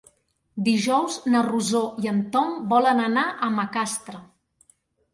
[0.69, 4.27] Dijous na Rosó i en Tom volen anar a Macastre.